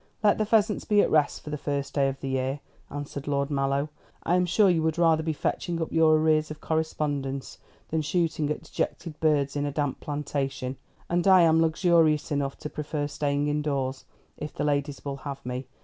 "Let 0.23 0.39
the 0.39 0.47
pheasants 0.47 0.83
be 0.83 1.01
at 1.01 1.11
rest 1.11 1.43
for 1.43 1.51
the 1.51 1.59
first 1.59 1.93
day 1.93 2.07
of 2.07 2.21
the 2.21 2.27
year," 2.29 2.61
answered 2.89 3.27
Lord 3.27 3.51
Mallow. 3.51 3.89
"I 4.23 4.33
am 4.33 4.47
sure 4.47 4.67
you 4.67 4.81
would 4.81 4.97
rather 4.97 5.21
be 5.21 5.31
fetching 5.31 5.79
up 5.79 5.91
your 5.91 6.15
arrears 6.17 6.49
of 6.49 6.59
correspondence 6.59 7.59
than 7.89 8.01
shooting 8.01 8.49
at 8.49 8.63
dejected 8.63 9.19
birds 9.19 9.55
in 9.55 9.67
a 9.67 9.71
damp 9.71 9.99
plantation; 9.99 10.77
and 11.07 11.27
I 11.27 11.41
am 11.41 11.61
luxurious 11.61 12.31
enough 12.31 12.57
to 12.61 12.67
prefer 12.71 13.05
staying 13.07 13.47
indoors, 13.47 14.05
if 14.37 14.55
the 14.55 14.63
ladies 14.63 15.05
will 15.05 15.17
have 15.17 15.45
me. 15.45 15.67